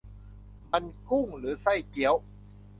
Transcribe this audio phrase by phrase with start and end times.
[0.71, 2.15] มัน 'กุ้ง' หรือ 'ไส้เกี๊ยว'?